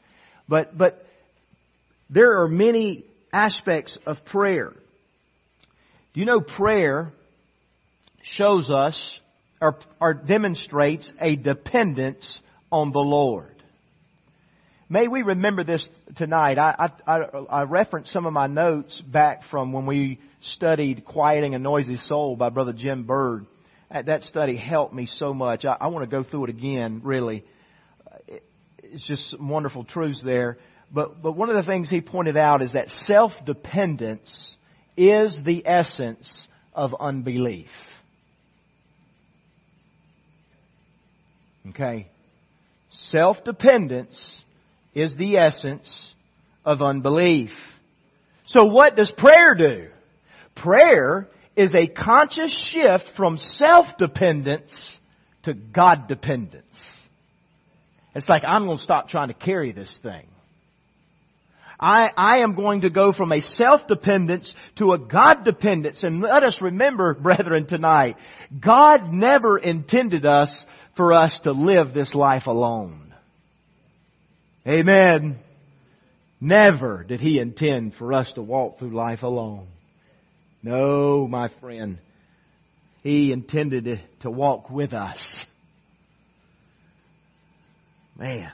But, 0.48 0.76
but 0.76 1.06
there 2.10 2.42
are 2.42 2.48
many 2.48 3.04
aspects 3.32 3.96
of 4.06 4.24
prayer. 4.24 4.72
Do 6.14 6.20
you 6.20 6.26
know 6.26 6.40
prayer 6.40 7.12
shows 8.22 8.70
us 8.70 9.18
or, 9.60 9.78
or 10.00 10.14
demonstrates 10.14 11.12
a 11.20 11.36
dependence 11.36 12.40
on 12.70 12.92
the 12.92 12.98
Lord? 12.98 13.62
May 14.88 15.06
we 15.06 15.22
remember 15.22 15.64
this 15.64 15.88
tonight. 16.16 16.58
I, 16.58 16.90
I, 17.06 17.18
I 17.50 17.62
referenced 17.64 18.12
some 18.12 18.24
of 18.24 18.32
my 18.32 18.46
notes 18.46 19.00
back 19.02 19.42
from 19.50 19.72
when 19.72 19.84
we 19.84 20.18
studied 20.40 21.04
Quieting 21.04 21.54
a 21.54 21.58
Noisy 21.58 21.96
Soul 21.96 22.36
by 22.36 22.48
Brother 22.48 22.72
Jim 22.72 23.04
Berg. 23.04 23.44
That 23.90 24.22
study 24.22 24.56
helped 24.56 24.94
me 24.94 25.06
so 25.06 25.34
much. 25.34 25.64
I, 25.64 25.76
I 25.78 25.88
want 25.88 26.08
to 26.08 26.16
go 26.16 26.22
through 26.22 26.44
it 26.44 26.50
again, 26.50 27.02
really 27.04 27.44
it's 28.92 29.06
just 29.06 29.30
some 29.30 29.48
wonderful 29.48 29.84
truths 29.84 30.22
there. 30.22 30.58
But, 30.92 31.22
but 31.22 31.32
one 31.32 31.50
of 31.50 31.56
the 31.56 31.70
things 31.70 31.90
he 31.90 32.00
pointed 32.00 32.36
out 32.36 32.62
is 32.62 32.72
that 32.72 32.88
self-dependence 32.88 34.56
is 34.98 35.40
the 35.44 35.66
essence 35.66 36.46
of 36.74 36.94
unbelief. 36.98 37.70
Okay? 41.70 42.08
Self-dependence 42.90 44.42
is 44.94 45.14
the 45.16 45.36
essence 45.36 46.14
of 46.64 46.82
unbelief. 46.82 47.50
So 48.46 48.64
what 48.64 48.96
does 48.96 49.12
prayer 49.12 49.54
do? 49.54 49.88
Prayer 50.56 51.28
is 51.54 51.74
a 51.74 51.86
conscious 51.86 52.52
shift 52.52 53.04
from 53.16 53.38
self-dependence 53.38 54.98
to 55.44 55.54
God 55.54 56.08
dependence. 56.08 56.64
It's 58.14 58.28
like, 58.28 58.42
I'm 58.44 58.66
going 58.66 58.78
to 58.78 58.82
stop 58.82 59.08
trying 59.08 59.28
to 59.28 59.34
carry 59.34 59.72
this 59.72 59.96
thing. 60.02 60.26
I, 61.80 62.10
I 62.16 62.38
am 62.38 62.54
going 62.54 62.80
to 62.80 62.90
go 62.90 63.12
from 63.12 63.30
a 63.30 63.40
self-dependence 63.40 64.52
to 64.76 64.92
a 64.92 64.98
God-dependence. 64.98 66.02
And 66.02 66.20
let 66.20 66.42
us 66.42 66.60
remember, 66.60 67.14
brethren, 67.22 67.66
tonight, 67.66 68.16
God 68.58 69.12
never 69.12 69.58
intended 69.58 70.26
us 70.26 70.64
for 70.96 71.12
us 71.12 71.38
to 71.44 71.52
live 71.52 71.94
this 71.94 72.14
life 72.14 72.46
alone. 72.46 73.14
Amen. 74.66 75.38
Never 76.40 77.04
did 77.04 77.20
He 77.20 77.38
intend 77.38 77.94
for 77.94 78.12
us 78.12 78.32
to 78.34 78.42
walk 78.42 78.78
through 78.78 78.94
life 78.94 79.22
alone. 79.22 79.68
No, 80.62 81.28
my 81.28 81.48
friend. 81.60 81.98
He 83.04 83.32
intended 83.32 84.00
to 84.22 84.30
walk 84.30 84.68
with 84.68 84.92
us. 84.92 85.44
Man. 88.18 88.50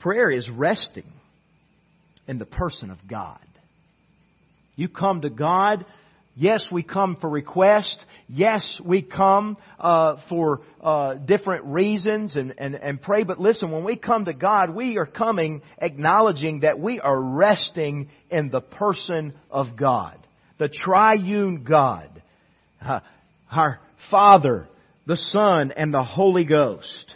Prayer 0.00 0.30
is 0.30 0.50
resting 0.50 1.04
in 2.30 2.38
the 2.38 2.46
person 2.46 2.90
of 2.90 2.98
God. 3.08 3.44
You 4.76 4.88
come 4.88 5.22
to 5.22 5.30
God. 5.30 5.84
Yes, 6.36 6.66
we 6.70 6.84
come 6.84 7.16
for 7.20 7.28
request. 7.28 8.02
Yes, 8.28 8.80
we 8.82 9.02
come 9.02 9.56
uh, 9.80 10.18
for 10.28 10.60
uh, 10.80 11.14
different 11.14 11.64
reasons 11.64 12.36
and, 12.36 12.54
and, 12.56 12.76
and 12.76 13.02
pray. 13.02 13.24
But 13.24 13.40
listen, 13.40 13.72
when 13.72 13.82
we 13.82 13.96
come 13.96 14.26
to 14.26 14.32
God, 14.32 14.70
we 14.70 14.96
are 14.96 15.06
coming 15.06 15.62
acknowledging 15.76 16.60
that 16.60 16.78
we 16.78 17.00
are 17.00 17.20
resting 17.20 18.10
in 18.30 18.48
the 18.48 18.60
person 18.60 19.34
of 19.50 19.76
God, 19.76 20.16
the 20.58 20.68
triune 20.68 21.64
God, 21.64 22.22
uh, 22.80 23.00
our 23.50 23.80
Father, 24.08 24.68
the 25.04 25.16
Son, 25.16 25.72
and 25.76 25.92
the 25.92 26.04
Holy 26.04 26.44
Ghost 26.44 27.12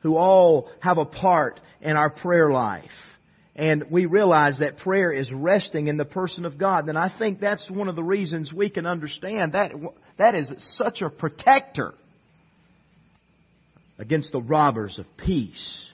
who 0.00 0.16
all 0.16 0.68
have 0.80 0.98
a 0.98 1.04
part 1.04 1.60
in 1.80 1.96
our 1.96 2.10
prayer 2.10 2.50
life. 2.50 2.90
And 3.58 3.90
we 3.90 4.06
realize 4.06 4.60
that 4.60 4.78
prayer 4.78 5.12
is 5.12 5.30
resting 5.30 5.88
in 5.88 5.98
the 5.98 6.06
person 6.06 6.46
of 6.46 6.56
God. 6.56 6.88
And 6.88 6.96
I 6.96 7.12
think 7.18 7.40
that's 7.40 7.70
one 7.70 7.88
of 7.88 7.96
the 7.96 8.04
reasons 8.04 8.52
we 8.52 8.70
can 8.70 8.86
understand 8.86 9.52
that 9.52 9.72
that 10.16 10.34
is 10.34 10.50
such 10.58 11.02
a 11.02 11.10
protector 11.10 11.92
against 13.98 14.32
the 14.32 14.40
robbers 14.40 14.98
of 14.98 15.06
peace 15.16 15.90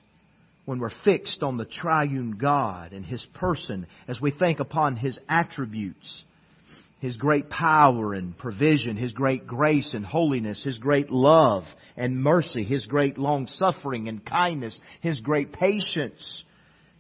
when 0.67 0.79
we're 0.79 0.91
fixed 1.05 1.43
on 1.43 1.57
the 1.57 1.65
triune 1.65 2.37
God 2.37 2.93
and 2.93 3.05
His 3.05 3.25
person 3.35 3.87
as 4.07 4.21
we 4.21 4.31
think 4.31 4.61
upon 4.61 4.97
His 4.97 5.19
attributes 5.29 6.23
his 7.05 7.19
great 7.19 7.51
power 7.51 8.15
and 8.15 8.35
provision, 8.39 8.97
His 8.97 9.13
great 9.13 9.47
grace 9.47 9.93
and 9.93 10.07
holiness, 10.07 10.65
His 10.65 10.79
great 10.79 11.11
love 11.11 11.65
and 11.99 12.23
mercy, 12.23 12.65
His 12.65 12.87
great 12.87 13.19
long 13.19 13.47
suffering 13.47 14.09
and 14.09 14.25
kindness, 14.25 14.81
His 15.03 15.21
great 15.21 15.53
patience, 15.53 16.45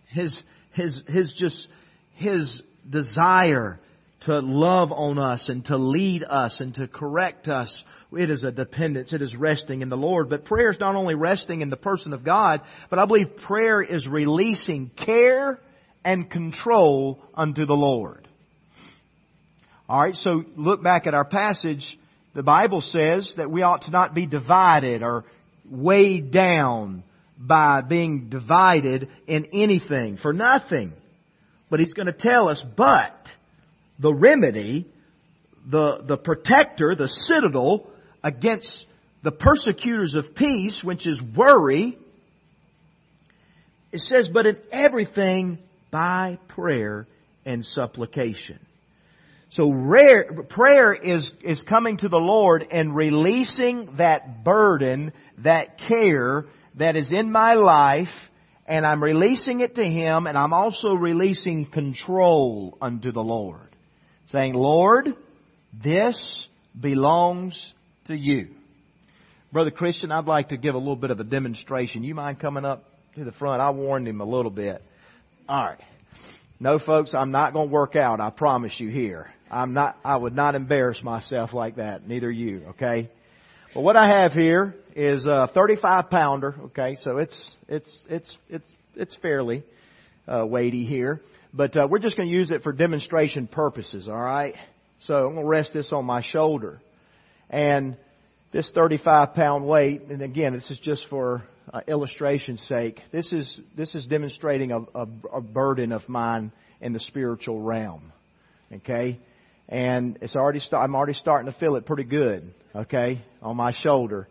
His, 0.08 0.42
His, 0.74 1.02
His 1.08 1.32
just, 1.32 1.68
His 2.14 2.62
desire 2.88 3.80
to 4.22 4.40
love 4.40 4.90
on 4.90 5.18
us 5.18 5.48
and 5.48 5.64
to 5.66 5.76
lead 5.76 6.24
us 6.24 6.60
and 6.60 6.74
to 6.74 6.88
correct 6.88 7.48
us. 7.48 7.84
It 8.12 8.30
is 8.30 8.42
a 8.42 8.52
dependence. 8.52 9.12
It 9.12 9.22
is 9.22 9.34
resting 9.34 9.82
in 9.82 9.88
the 9.88 9.96
Lord. 9.96 10.30
But 10.30 10.44
prayer 10.44 10.70
is 10.70 10.80
not 10.80 10.94
only 10.94 11.14
resting 11.14 11.60
in 11.60 11.70
the 11.70 11.76
person 11.76 12.12
of 12.12 12.24
God, 12.24 12.62
but 12.90 12.98
I 12.98 13.06
believe 13.06 13.36
prayer 13.36 13.82
is 13.82 14.06
releasing 14.06 14.90
care 14.90 15.60
and 16.04 16.30
control 16.30 17.20
unto 17.34 17.66
the 17.66 17.74
Lord. 17.74 18.26
Alright, 19.88 20.14
so 20.14 20.44
look 20.56 20.82
back 20.82 21.06
at 21.06 21.14
our 21.14 21.26
passage. 21.26 21.98
The 22.34 22.42
Bible 22.42 22.80
says 22.80 23.32
that 23.36 23.50
we 23.50 23.62
ought 23.62 23.82
to 23.82 23.90
not 23.90 24.14
be 24.14 24.26
divided 24.26 25.02
or 25.02 25.24
weighed 25.68 26.30
down 26.30 27.04
by 27.38 27.82
being 27.82 28.28
divided 28.28 29.08
in 29.26 29.46
anything, 29.52 30.16
for 30.16 30.32
nothing. 30.32 30.92
But 31.70 31.80
He's 31.80 31.92
going 31.92 32.06
to 32.06 32.12
tell 32.12 32.48
us, 32.48 32.64
but 32.76 33.14
the 33.98 34.14
remedy, 34.14 34.86
the, 35.68 36.04
the 36.06 36.16
protector, 36.16 36.94
the 36.94 37.08
citadel 37.08 37.86
against 38.22 38.86
the 39.22 39.32
persecutors 39.32 40.14
of 40.14 40.34
peace, 40.34 40.82
which 40.84 41.06
is 41.06 41.20
worry, 41.36 41.98
it 43.92 44.00
says, 44.00 44.28
but 44.32 44.46
in 44.46 44.56
everything 44.70 45.58
by 45.90 46.38
prayer 46.48 47.06
and 47.44 47.64
supplication. 47.64 48.58
So 49.50 49.70
rare, 49.70 50.32
prayer 50.48 50.92
is, 50.92 51.30
is 51.42 51.62
coming 51.62 51.98
to 51.98 52.08
the 52.08 52.16
Lord 52.16 52.66
and 52.70 52.94
releasing 52.94 53.96
that 53.98 54.42
burden, 54.42 55.12
that 55.38 55.78
care 55.78 56.46
that 56.76 56.96
is 56.96 57.12
in 57.12 57.30
my 57.30 57.54
life, 57.54 58.08
and 58.66 58.86
I'm 58.86 59.02
releasing 59.02 59.60
it 59.60 59.76
to 59.76 59.84
Him, 59.84 60.26
and 60.26 60.36
I'm 60.36 60.52
also 60.52 60.94
releasing 60.94 61.66
control 61.66 62.76
unto 62.80 63.12
the 63.12 63.22
Lord. 63.22 63.68
Saying, 64.30 64.54
Lord, 64.54 65.14
this 65.82 66.48
belongs 66.78 67.72
to 68.06 68.16
you. 68.16 68.48
Brother 69.52 69.70
Christian, 69.70 70.10
I'd 70.10 70.24
like 70.24 70.48
to 70.48 70.56
give 70.56 70.74
a 70.74 70.78
little 70.78 70.96
bit 70.96 71.10
of 71.10 71.20
a 71.20 71.24
demonstration. 71.24 72.02
You 72.02 72.14
mind 72.14 72.40
coming 72.40 72.64
up 72.64 72.84
to 73.14 73.24
the 73.24 73.32
front? 73.32 73.60
I 73.60 73.70
warned 73.70 74.08
him 74.08 74.20
a 74.20 74.24
little 74.24 74.50
bit. 74.50 74.82
All 75.48 75.62
right. 75.62 75.80
No, 76.58 76.78
folks, 76.78 77.14
I'm 77.14 77.30
not 77.30 77.52
going 77.52 77.68
to 77.68 77.72
work 77.72 77.94
out. 77.94 78.20
I 78.20 78.30
promise 78.30 78.80
you 78.80 78.88
here. 78.88 79.28
I'm 79.50 79.72
not, 79.74 79.96
I 80.04 80.16
would 80.16 80.34
not 80.34 80.54
embarrass 80.54 81.02
myself 81.02 81.52
like 81.52 81.76
that. 81.76 82.08
Neither 82.08 82.30
you, 82.30 82.64
okay? 82.70 83.10
But 83.74 83.80
what 83.80 83.96
I 83.96 84.20
have 84.20 84.30
here 84.32 84.76
is 84.94 85.26
a 85.26 85.50
35 85.52 86.08
pounder, 86.08 86.54
okay? 86.66 86.96
So 87.02 87.16
it's, 87.16 87.50
it's, 87.68 87.98
it's, 88.08 88.38
it's, 88.48 88.68
it's 88.94 89.16
fairly, 89.16 89.64
uh, 90.28 90.46
weighty 90.46 90.86
here. 90.86 91.20
But, 91.52 91.76
uh, 91.76 91.88
we're 91.90 91.98
just 91.98 92.16
going 92.16 92.28
to 92.28 92.34
use 92.34 92.52
it 92.52 92.62
for 92.62 92.72
demonstration 92.72 93.48
purposes, 93.48 94.08
alright? 94.08 94.54
So 95.00 95.16
I'm 95.16 95.34
going 95.34 95.44
to 95.44 95.48
rest 95.48 95.72
this 95.72 95.92
on 95.92 96.04
my 96.04 96.22
shoulder. 96.22 96.80
And 97.50 97.96
this 98.52 98.70
35 98.72 99.34
pound 99.34 99.66
weight, 99.66 100.02
and 100.02 100.22
again, 100.22 100.52
this 100.52 100.70
is 100.70 100.78
just 100.78 101.08
for 101.10 101.42
uh, 101.72 101.80
illustration's 101.88 102.62
sake, 102.68 103.00
this 103.10 103.32
is, 103.32 103.60
this 103.76 103.96
is 103.96 104.06
demonstrating 104.06 104.70
a, 104.70 104.82
a, 104.94 105.08
a 105.32 105.40
burden 105.40 105.90
of 105.90 106.08
mine 106.08 106.52
in 106.80 106.92
the 106.92 107.00
spiritual 107.00 107.60
realm. 107.60 108.12
Okay? 108.72 109.18
And 109.68 110.18
it's 110.20 110.36
already, 110.36 110.60
st- 110.60 110.80
I'm 110.80 110.94
already 110.94 111.14
starting 111.14 111.50
to 111.50 111.58
feel 111.58 111.76
it 111.76 111.86
pretty 111.86 112.04
good. 112.04 112.52
Okay? 112.74 113.22
On 113.42 113.56
my 113.56 113.72
shoulder. 113.72 114.28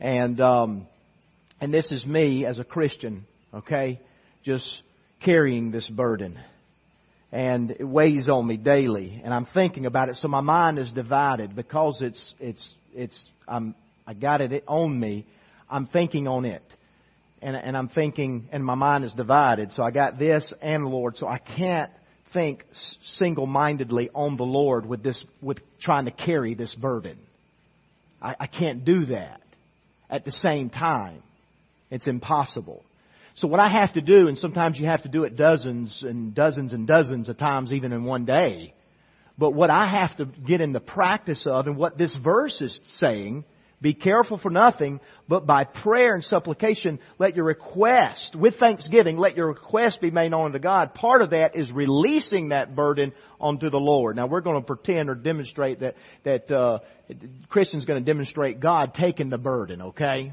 And, 0.00 0.40
um, 0.40 0.86
and 1.60 1.72
this 1.72 1.90
is 1.90 2.04
me 2.06 2.46
as 2.46 2.58
a 2.58 2.64
Christian. 2.64 3.26
Okay? 3.52 4.00
Just 4.44 4.82
carrying 5.24 5.70
this 5.70 5.88
burden. 5.88 6.38
And 7.32 7.72
it 7.72 7.84
weighs 7.84 8.28
on 8.28 8.46
me 8.46 8.56
daily. 8.56 9.20
And 9.24 9.34
I'm 9.34 9.46
thinking 9.46 9.86
about 9.86 10.08
it. 10.08 10.16
So 10.16 10.28
my 10.28 10.40
mind 10.40 10.78
is 10.78 10.90
divided 10.92 11.56
because 11.56 12.00
it's, 12.00 12.34
it's, 12.38 12.74
it's 12.94 13.28
I'm, 13.48 13.74
I 14.06 14.14
got 14.14 14.40
it 14.40 14.64
on 14.68 14.98
me. 14.98 15.26
I'm 15.68 15.86
thinking 15.86 16.28
on 16.28 16.44
it. 16.44 16.62
And, 17.42 17.56
and 17.56 17.76
I'm 17.76 17.88
thinking, 17.88 18.48
and 18.52 18.64
my 18.64 18.76
mind 18.76 19.04
is 19.04 19.12
divided. 19.12 19.72
So 19.72 19.82
I 19.82 19.90
got 19.90 20.18
this 20.18 20.52
and 20.62 20.86
Lord. 20.86 21.16
So 21.16 21.26
I 21.26 21.38
can't 21.38 21.90
think 22.36 22.66
single-mindedly 23.02 24.10
on 24.14 24.36
the 24.36 24.44
Lord 24.44 24.84
with 24.84 25.02
this, 25.02 25.24
with 25.40 25.58
trying 25.80 26.04
to 26.04 26.10
carry 26.10 26.52
this 26.54 26.74
burden. 26.74 27.16
I, 28.20 28.34
I 28.40 28.46
can't 28.46 28.84
do 28.84 29.06
that 29.06 29.40
at 30.10 30.26
the 30.26 30.32
same 30.32 30.68
time. 30.68 31.22
It's 31.90 32.06
impossible. 32.06 32.84
So 33.36 33.48
what 33.48 33.58
I 33.58 33.70
have 33.70 33.94
to 33.94 34.02
do, 34.02 34.28
and 34.28 34.36
sometimes 34.36 34.78
you 34.78 34.86
have 34.86 35.04
to 35.04 35.08
do 35.08 35.24
it 35.24 35.34
dozens 35.34 36.02
and 36.02 36.34
dozens 36.34 36.74
and 36.74 36.86
dozens 36.86 37.30
of 37.30 37.38
times 37.38 37.72
even 37.72 37.94
in 37.94 38.04
one 38.04 38.26
day, 38.26 38.74
but 39.38 39.54
what 39.54 39.70
I 39.70 39.86
have 39.86 40.14
to 40.18 40.26
get 40.26 40.60
in 40.60 40.72
the 40.72 40.80
practice 40.80 41.46
of, 41.46 41.66
and 41.66 41.78
what 41.78 41.96
this 41.96 42.14
verse 42.22 42.60
is 42.60 42.78
saying, 42.98 43.46
be 43.80 43.92
careful 43.92 44.38
for 44.38 44.50
nothing, 44.50 45.00
but 45.28 45.46
by 45.46 45.64
prayer 45.64 46.14
and 46.14 46.24
supplication, 46.24 46.98
let 47.18 47.36
your 47.36 47.44
request, 47.44 48.34
with 48.34 48.56
thanksgiving, 48.56 49.18
let 49.18 49.36
your 49.36 49.48
request 49.48 50.00
be 50.00 50.10
made 50.10 50.30
known 50.30 50.52
to 50.52 50.58
God. 50.58 50.94
Part 50.94 51.20
of 51.20 51.30
that 51.30 51.56
is 51.56 51.70
releasing 51.70 52.48
that 52.48 52.74
burden 52.74 53.12
onto 53.38 53.68
the 53.68 53.78
Lord. 53.78 54.16
Now 54.16 54.28
we're 54.28 54.40
going 54.40 54.60
to 54.60 54.66
pretend 54.66 55.10
or 55.10 55.14
demonstrate 55.14 55.80
that, 55.80 55.96
that, 56.24 56.50
uh, 56.50 56.78
Christian's 57.50 57.84
going 57.84 58.02
to 58.02 58.12
demonstrate 58.12 58.60
God 58.60 58.94
taking 58.94 59.28
the 59.28 59.38
burden, 59.38 59.82
okay? 59.82 60.32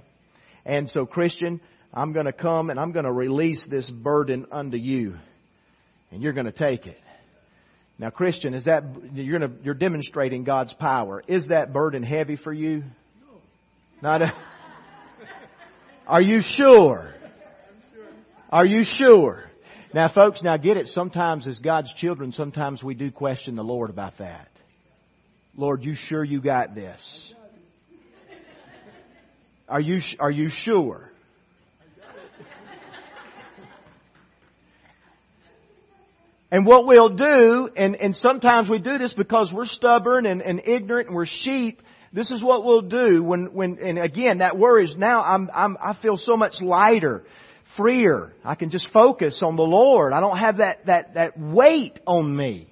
And 0.66 0.90
so 0.90 1.06
Christian, 1.06 1.60
I'm 1.94 2.14
going 2.14 2.26
to 2.26 2.34
come 2.34 2.70
and 2.70 2.80
I'm 2.80 2.94
going 2.94 3.06
to 3.06 3.12
release 3.12 3.66
this 3.70 3.90
burden 3.90 4.48
unto 4.52 4.78
you. 4.78 5.18
And 6.12 6.24
you're 6.24 6.34
going 6.34 6.46
to 6.46 6.52
take 6.52 6.86
it. 6.88 6.98
Now, 8.00 8.10
Christian, 8.10 8.54
is 8.54 8.66
that 8.66 8.84
you're, 9.14 9.40
gonna, 9.40 9.54
you're 9.64 9.74
demonstrating 9.74 10.44
God's 10.44 10.74
power? 10.74 11.24
Is 11.28 11.48
that 11.48 11.74
burden 11.74 12.04
heavy 12.04 12.38
for 12.38 12.54
you? 12.54 12.84
Not 14.04 14.22
a, 14.22 14.34
are 16.06 16.22
you 16.22 16.42
sure? 16.42 17.14
Are 18.50 18.66
you 18.66 18.84
sure? 18.84 19.46
Now, 19.94 20.12
folks, 20.14 20.44
now 20.44 20.58
get 20.58 20.76
it. 20.76 20.88
Sometimes, 20.90 21.48
as 21.48 21.60
God's 21.60 21.94
children, 21.94 22.34
sometimes 22.34 22.84
we 22.84 22.96
do 22.96 23.12
question 23.12 23.56
the 23.56 23.64
Lord 23.64 23.90
about 23.90 24.18
that. 24.18 24.50
Lord, 25.56 25.86
you 25.86 25.94
sure 25.94 26.22
you 26.22 26.42
got 26.42 26.76
this? 26.76 27.00
Are 29.70 29.80
you 29.80 30.02
are 30.20 30.32
you 30.32 30.50
sure? 30.50 31.10
And 36.52 36.66
what 36.66 36.86
we'll 36.86 37.16
do, 37.16 37.70
and, 37.78 37.96
and 37.96 38.18
sometimes 38.18 38.70
we 38.70 38.80
do 38.80 38.98
this 38.98 39.14
because 39.14 39.52
we're 39.54 39.66
stubborn 39.66 40.26
and, 40.26 40.42
and 40.42 40.62
ignorant 40.66 41.08
and 41.08 41.16
we're 41.16 41.26
sheep, 41.26 41.82
this 42.14 42.30
is 42.30 42.44
what 42.44 42.64
we'll 42.64 42.82
do 42.82 43.24
when, 43.24 43.54
when, 43.54 43.80
and 43.80 43.98
again, 43.98 44.38
that 44.38 44.58
worry 44.58 44.86
is 44.86 44.96
now 44.96 45.22
I'm, 45.24 45.50
I'm, 45.52 45.78
I 45.82 45.96
feel 46.00 46.16
so 46.16 46.38
much 46.38 46.62
lighter, 46.62 47.24
freer. 47.76 48.32
I 48.46 48.54
can 48.54 48.70
just 48.70 48.92
focus 48.92 49.42
on 49.44 49.56
the 49.56 49.64
Lord. 49.64 50.14
I 50.14 50.20
don't 50.20 50.38
have 50.38 50.58
that, 50.58 50.86
that, 50.86 51.16
that 51.16 51.40
weight 51.40 52.00
on 52.06 52.36
me. 52.36 52.68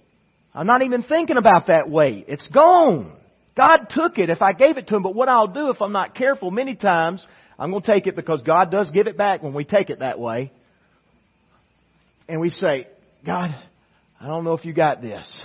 I'm 0.54 0.68
not 0.68 0.84
even 0.84 1.02
thinking 1.02 1.38
about 1.38 1.68
that 1.68 1.90
weight. 1.90 2.26
It's 2.28 2.48
gone. 2.48 3.18
God 3.58 3.88
took 3.90 4.20
it 4.20 4.30
if 4.30 4.44
I 4.44 4.54
gave 4.54 4.78
it 4.78 4.88
to 4.88 4.96
Him, 4.96 5.02
but 5.02 5.16
what 5.16 5.28
I'll 5.28 5.48
do 5.48 5.72
if 5.72 5.82
I'm 5.82 5.92
not 5.92 6.14
careful 6.14 6.52
many 6.52 6.76
times, 6.76 7.28
I'm 7.58 7.72
going 7.72 7.82
to 7.82 7.92
take 7.92 8.06
it 8.06 8.16
because 8.16 8.44
God 8.44 8.70
does 8.70 8.92
give 8.92 9.08
it 9.08 9.18
back 9.18 9.42
when 9.42 9.54
we 9.54 9.64
take 9.64 9.90
it 9.90 10.00
that 10.00 10.20
way. 10.20 10.52
And 12.30 12.40
we 12.40 12.50
say, 12.50 12.88
God, 13.26 13.56
I 14.20 14.28
don't 14.28 14.44
know 14.44 14.54
if 14.54 14.66
you 14.66 14.74
got 14.74 15.02
this. 15.02 15.44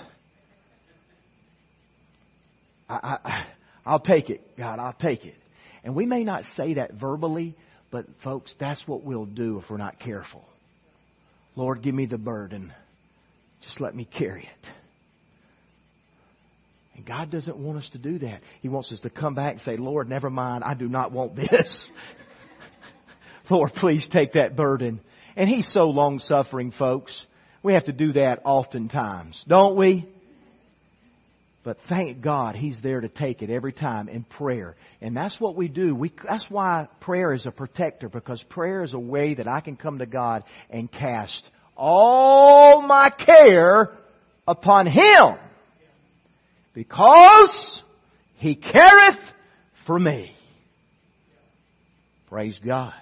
I, 2.88 3.18
I, 3.24 3.46
I'll 3.86 4.00
take 4.00 4.28
it, 4.30 4.56
God, 4.58 4.80
I'll 4.80 4.92
take 4.92 5.24
it. 5.24 5.36
And 5.84 5.94
we 5.94 6.04
may 6.04 6.24
not 6.24 6.42
say 6.56 6.74
that 6.74 6.94
verbally, 6.94 7.54
but 7.92 8.06
folks, 8.24 8.52
that's 8.58 8.82
what 8.86 9.04
we'll 9.04 9.24
do 9.24 9.60
if 9.62 9.70
we're 9.70 9.76
not 9.76 10.00
careful. 10.00 10.44
Lord, 11.54 11.82
give 11.82 11.94
me 11.94 12.06
the 12.06 12.18
burden. 12.18 12.74
Just 13.62 13.80
let 13.80 13.94
me 13.94 14.04
carry 14.04 14.42
it. 14.42 14.68
And 16.96 17.06
God 17.06 17.30
doesn't 17.30 17.56
want 17.56 17.78
us 17.78 17.88
to 17.90 17.98
do 17.98 18.18
that. 18.20 18.40
He 18.62 18.68
wants 18.68 18.90
us 18.90 19.00
to 19.00 19.10
come 19.10 19.34
back 19.34 19.52
and 19.52 19.60
say, 19.60 19.76
Lord, 19.76 20.08
never 20.08 20.30
mind, 20.30 20.64
I 20.64 20.74
do 20.74 20.88
not 20.88 21.12
want 21.12 21.36
this. 21.36 21.88
Lord, 23.50 23.72
please 23.74 24.06
take 24.10 24.32
that 24.32 24.56
burden. 24.56 25.00
And 25.36 25.48
He's 25.48 25.70
so 25.72 25.90
long 25.90 26.18
suffering, 26.18 26.72
folks. 26.72 27.24
We 27.62 27.74
have 27.74 27.84
to 27.84 27.92
do 27.92 28.14
that 28.14 28.40
oftentimes, 28.44 29.44
don't 29.46 29.76
we? 29.76 30.08
But 31.66 31.78
thank 31.88 32.20
God 32.20 32.54
He's 32.54 32.80
there 32.80 33.00
to 33.00 33.08
take 33.08 33.42
it 33.42 33.50
every 33.50 33.72
time 33.72 34.08
in 34.08 34.22
prayer. 34.22 34.76
And 35.00 35.16
that's 35.16 35.40
what 35.40 35.56
we 35.56 35.66
do. 35.66 35.96
We, 35.96 36.12
that's 36.24 36.48
why 36.48 36.86
prayer 37.00 37.32
is 37.32 37.44
a 37.44 37.50
protector 37.50 38.08
because 38.08 38.40
prayer 38.50 38.84
is 38.84 38.94
a 38.94 39.00
way 39.00 39.34
that 39.34 39.48
I 39.48 39.60
can 39.60 39.74
come 39.74 39.98
to 39.98 40.06
God 40.06 40.44
and 40.70 40.90
cast 40.90 41.42
all 41.76 42.82
my 42.82 43.10
care 43.10 43.98
upon 44.46 44.86
Him 44.86 45.38
because 46.72 47.82
He 48.36 48.54
careth 48.54 49.18
for 49.88 49.98
me. 49.98 50.36
Praise 52.28 52.60
God. 52.64 52.94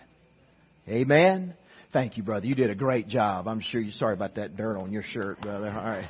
Amen. 0.89 1.53
Thank 1.93 2.17
you, 2.17 2.23
brother. 2.23 2.47
You 2.47 2.55
did 2.55 2.71
a 2.71 2.75
great 2.75 3.09
job. 3.09 3.47
I'm 3.47 3.61
sure 3.61 3.83
you're 3.83 3.93
sorry 3.93 4.15
about 4.15 4.37
that 4.37 4.57
dirt 4.57 4.79
on 4.79 4.91
your 4.91 5.03
shirt, 5.03 5.39
brother. 5.43 5.69
All 5.69 5.85
right. 5.85 6.09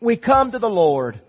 We 0.00 0.16
come 0.16 0.52
to 0.52 0.58
the 0.58 0.68
Lord. 0.68 1.20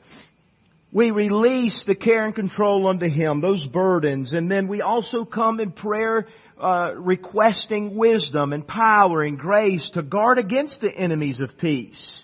We 0.92 1.12
release 1.12 1.84
the 1.86 1.96
care 1.96 2.26
and 2.26 2.36
control 2.36 2.88
unto 2.88 3.08
Him, 3.08 3.40
those 3.40 3.66
burdens, 3.66 4.34
and 4.34 4.50
then 4.50 4.68
we 4.68 4.82
also 4.82 5.26
come 5.26 5.60
in 5.60 5.72
prayer 5.72 6.28
uh, 6.60 6.94
requesting 6.96 7.96
wisdom 7.96 8.52
and 8.52 8.68
power 8.68 9.22
and 9.22 9.38
grace 9.38 9.90
to 9.94 10.02
guard 10.02 10.40
against 10.40 10.82
the 10.82 10.92
enemies 10.92 11.40
of 11.40 11.58
peace. 11.58 12.22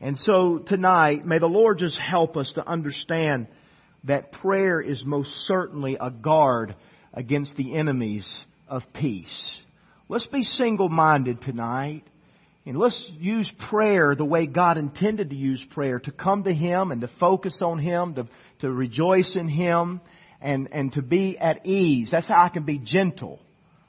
And 0.00 0.18
so 0.18 0.58
tonight, 0.58 1.26
may 1.26 1.38
the 1.38 1.46
Lord 1.46 1.78
just 1.78 1.98
help 1.98 2.36
us 2.36 2.52
to 2.54 2.66
understand 2.66 3.46
that 4.04 4.32
prayer 4.32 4.80
is 4.80 5.04
most 5.04 5.30
certainly 5.46 5.96
a 6.00 6.10
guard 6.10 6.74
against 7.12 7.56
the 7.56 7.74
enemies 7.74 8.44
of 8.68 8.82
peace. 8.92 9.58
Let's 10.08 10.26
be 10.26 10.44
single-minded 10.44 11.42
tonight. 11.42 12.04
And 12.64 12.78
let's 12.78 13.10
use 13.18 13.50
prayer 13.70 14.14
the 14.14 14.24
way 14.24 14.46
God 14.46 14.78
intended 14.78 15.30
to 15.30 15.36
use 15.36 15.64
prayer, 15.70 15.98
to 16.00 16.12
come 16.12 16.44
to 16.44 16.54
Him 16.54 16.92
and 16.92 17.00
to 17.00 17.10
focus 17.18 17.60
on 17.62 17.78
Him, 17.78 18.14
to, 18.14 18.28
to 18.60 18.70
rejoice 18.70 19.36
in 19.36 19.48
Him, 19.48 20.00
and, 20.40 20.68
and 20.72 20.92
to 20.92 21.02
be 21.02 21.36
at 21.38 21.66
ease. 21.66 22.10
That's 22.12 22.28
how 22.28 22.42
I 22.42 22.48
can 22.48 22.64
be 22.64 22.78
gentle. 22.78 23.40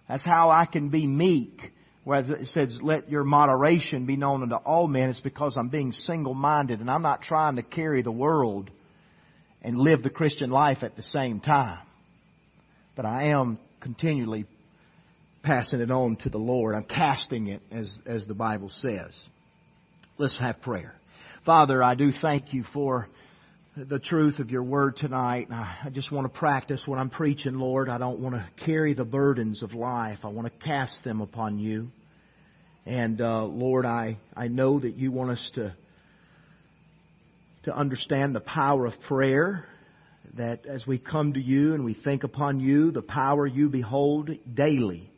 That's 0.09 0.25
how 0.25 0.49
I 0.49 0.65
can 0.65 0.89
be 0.89 1.05
meek. 1.05 1.71
Where 2.03 2.19
it 2.19 2.47
says, 2.47 2.79
let 2.81 3.09
your 3.09 3.23
moderation 3.23 4.05
be 4.05 4.17
known 4.17 4.43
unto 4.43 4.55
all 4.55 4.87
men. 4.87 5.09
It's 5.09 5.21
because 5.21 5.55
I'm 5.55 5.69
being 5.69 5.93
single-minded 5.93 6.81
and 6.81 6.91
I'm 6.91 7.01
not 7.01 7.21
trying 7.21 7.55
to 7.55 7.63
carry 7.63 8.01
the 8.01 8.11
world 8.11 8.69
and 9.61 9.77
live 9.77 10.03
the 10.03 10.09
Christian 10.09 10.49
life 10.49 10.83
at 10.83 10.97
the 10.97 11.03
same 11.03 11.39
time 11.39 11.79
but 12.95 13.05
I 13.05 13.25
am 13.29 13.59
continually 13.79 14.45
passing 15.43 15.81
it 15.81 15.91
on 15.91 16.15
to 16.17 16.29
the 16.29 16.37
Lord. 16.37 16.73
I'm 16.73 16.85
casting 16.85 17.47
it, 17.47 17.61
as, 17.71 17.95
as 18.05 18.25
the 18.25 18.33
Bible 18.33 18.69
says. 18.69 19.11
Let's 20.17 20.39
have 20.39 20.61
prayer. 20.61 20.95
Father, 21.45 21.83
I 21.83 21.95
do 21.95 22.11
thank 22.21 22.53
you 22.53 22.63
for 22.73 23.07
the 23.75 23.99
truth 23.99 24.39
of 24.39 24.51
your 24.51 24.63
word 24.63 24.95
tonight. 24.95 25.47
I 25.51 25.89
just 25.91 26.11
want 26.11 26.31
to 26.31 26.39
practice 26.39 26.83
what 26.85 26.99
I'm 26.99 27.09
preaching, 27.09 27.55
Lord. 27.55 27.89
I 27.89 27.97
don't 27.97 28.19
want 28.19 28.35
to 28.35 28.47
carry 28.65 28.93
the 28.93 29.05
burdens 29.05 29.63
of 29.63 29.73
life. 29.73 30.19
I 30.23 30.27
want 30.27 30.47
to 30.47 30.65
cast 30.65 31.03
them 31.03 31.21
upon 31.21 31.59
you. 31.59 31.89
And 32.85 33.19
uh, 33.19 33.45
Lord, 33.45 33.85
I, 33.85 34.17
I 34.35 34.47
know 34.47 34.79
that 34.79 34.95
you 34.95 35.11
want 35.11 35.31
us 35.31 35.51
to 35.55 35.75
to 37.63 37.73
understand 37.73 38.35
the 38.35 38.41
power 38.41 38.85
of 38.85 38.93
prayer. 39.07 39.65
That 40.35 40.65
as 40.65 40.85
we 40.85 40.97
come 40.97 41.33
to 41.33 41.39
you 41.39 41.73
and 41.73 41.85
we 41.85 41.93
think 41.93 42.23
upon 42.23 42.59
you, 42.59 42.91
the 42.91 43.01
power 43.01 43.45
you 43.45 43.69
behold 43.69 44.29
daily, 44.53 45.09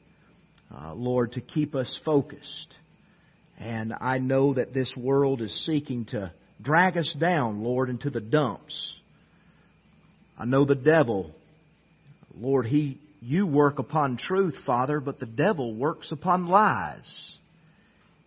uh, 0.73 0.93
Lord, 0.93 1.33
to 1.33 1.41
keep 1.41 1.75
us 1.75 1.99
focused. 2.05 2.75
And 3.57 3.93
I 3.99 4.17
know 4.17 4.53
that 4.53 4.73
this 4.73 4.95
world 4.95 5.41
is 5.41 5.65
seeking 5.65 6.05
to 6.05 6.33
drag 6.61 6.97
us 6.97 7.13
down, 7.19 7.63
Lord, 7.63 7.89
into 7.89 8.09
the 8.09 8.21
dumps. 8.21 8.93
I 10.37 10.45
know 10.45 10.65
the 10.65 10.75
devil, 10.75 11.33
Lord, 12.37 12.65
he, 12.65 12.99
you 13.21 13.47
work 13.47 13.79
upon 13.79 14.17
truth, 14.17 14.55
Father, 14.65 14.99
but 14.99 15.19
the 15.19 15.25
devil 15.25 15.73
works 15.73 16.11
upon 16.11 16.47
lies. 16.47 17.37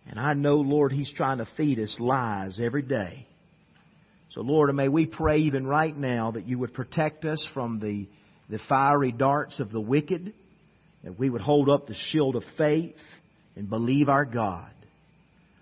And 0.07 0.19
I 0.19 0.33
know, 0.33 0.55
Lord, 0.55 0.91
he's 0.91 1.11
trying 1.11 1.37
to 1.37 1.47
feed 1.55 1.79
us 1.79 1.97
lies 1.99 2.59
every 2.59 2.81
day. 2.81 3.27
So, 4.31 4.41
Lord, 4.41 4.73
may 4.75 4.87
we 4.87 5.05
pray 5.05 5.39
even 5.39 5.67
right 5.67 5.95
now 5.95 6.31
that 6.31 6.47
you 6.47 6.57
would 6.59 6.73
protect 6.73 7.25
us 7.25 7.47
from 7.53 7.79
the, 7.79 8.07
the 8.49 8.59
fiery 8.67 9.11
darts 9.11 9.59
of 9.59 9.71
the 9.71 9.81
wicked, 9.81 10.33
that 11.03 11.17
we 11.17 11.29
would 11.29 11.41
hold 11.41 11.69
up 11.69 11.87
the 11.87 11.95
shield 11.95 12.35
of 12.35 12.43
faith 12.57 12.95
and 13.55 13.69
believe 13.69 14.09
our 14.09 14.25
God. 14.25 14.71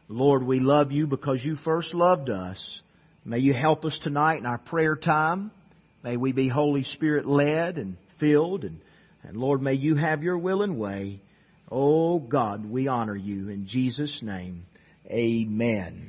Lord, 0.10 0.43
we 0.43 0.60
love 0.60 0.91
you 0.91 1.08
because 1.08 1.43
you 1.43 1.56
first 1.58 1.93
loved 1.93 2.30
us. 2.30 2.80
May 3.26 3.39
you 3.39 3.54
help 3.54 3.84
us 3.84 4.00
tonight 4.02 4.38
in 4.38 4.45
our 4.45 4.58
prayer 4.58 4.95
time. 4.95 5.52
May 6.04 6.15
we 6.15 6.32
be 6.32 6.47
Holy 6.47 6.84
Spirit 6.84 7.26
led 7.26 7.78
and 7.78 7.97
filled. 8.19 8.63
And, 8.63 8.80
and 9.23 9.38
Lord, 9.38 9.62
may 9.62 9.73
you 9.73 9.95
have 9.95 10.23
your 10.23 10.38
will 10.38 10.62
and 10.62 10.80
way. 10.80 11.19
Oh 11.69 12.19
God, 12.19 12.65
we 12.65 12.88
honor 12.88 13.15
you 13.15 13.50
in 13.50 13.67
Jesus' 13.67 14.21
name. 14.21 14.65
Amen. 15.08 16.06